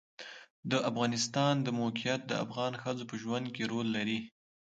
د 0.71 0.73
افغانستان 0.89 1.53
د 1.65 1.67
موقعیت 1.81 2.21
د 2.27 2.33
افغان 2.45 2.73
ښځو 2.81 3.03
په 3.09 3.15
ژوند 3.23 3.45
کې 3.55 3.63
رول 3.71 3.87
لري. 3.97 4.19